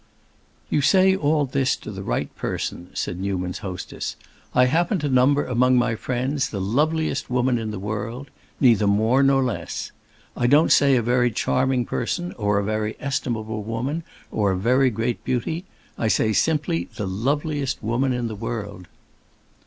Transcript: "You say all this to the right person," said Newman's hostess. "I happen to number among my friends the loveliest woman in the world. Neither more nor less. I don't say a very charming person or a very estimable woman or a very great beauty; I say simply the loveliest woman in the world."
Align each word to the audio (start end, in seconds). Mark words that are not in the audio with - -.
"You 0.71 0.81
say 0.81 1.15
all 1.15 1.45
this 1.45 1.75
to 1.75 1.91
the 1.91 2.01
right 2.01 2.35
person," 2.35 2.89
said 2.95 3.19
Newman's 3.19 3.59
hostess. 3.59 4.15
"I 4.51 4.65
happen 4.65 4.97
to 4.97 5.07
number 5.09 5.45
among 5.45 5.75
my 5.77 5.93
friends 5.95 6.49
the 6.49 6.59
loveliest 6.59 7.29
woman 7.29 7.59
in 7.59 7.69
the 7.69 7.77
world. 7.77 8.31
Neither 8.59 8.87
more 8.87 9.21
nor 9.21 9.43
less. 9.43 9.91
I 10.35 10.47
don't 10.47 10.71
say 10.71 10.95
a 10.95 11.03
very 11.03 11.29
charming 11.29 11.85
person 11.85 12.31
or 12.31 12.57
a 12.57 12.63
very 12.63 12.97
estimable 12.99 13.61
woman 13.61 14.01
or 14.31 14.51
a 14.51 14.57
very 14.57 14.89
great 14.89 15.23
beauty; 15.23 15.65
I 15.99 16.07
say 16.07 16.33
simply 16.33 16.89
the 16.95 17.05
loveliest 17.05 17.83
woman 17.83 18.11
in 18.11 18.25
the 18.27 18.33
world." 18.33 18.87